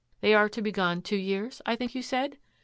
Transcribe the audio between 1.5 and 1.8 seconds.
I